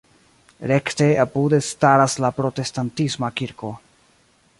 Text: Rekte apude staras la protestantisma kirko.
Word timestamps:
Rekte 0.69 1.09
apude 1.23 1.59
staras 1.67 2.15
la 2.25 2.31
protestantisma 2.39 3.31
kirko. 3.43 3.71